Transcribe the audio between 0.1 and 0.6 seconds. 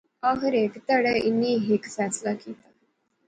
آخر